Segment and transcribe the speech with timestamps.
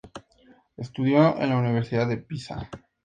[0.77, 2.71] Estudió en la Universidad de Pisa.